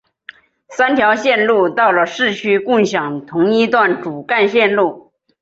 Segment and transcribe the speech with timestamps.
[0.69, 5.11] 三条线路到了市区共享同一段主干线路。